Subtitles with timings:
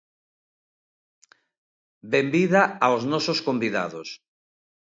[2.13, 4.09] Benvida aos nosos convidados.